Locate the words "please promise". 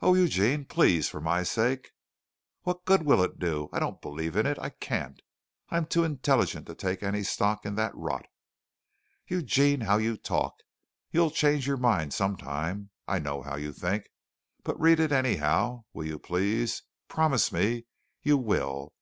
16.20-17.50